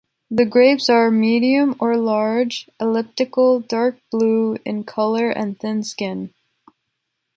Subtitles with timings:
[0.31, 6.33] The grapes are medium or large, elliptical, dark blue in color and thin skin.